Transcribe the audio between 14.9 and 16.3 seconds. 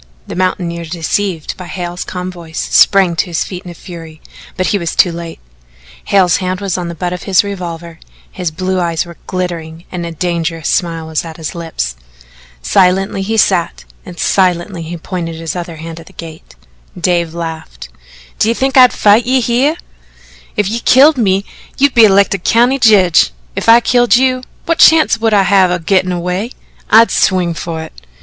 pointed his other hand at the